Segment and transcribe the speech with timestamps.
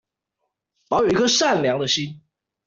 [0.87, 2.19] 保有一顆善良的心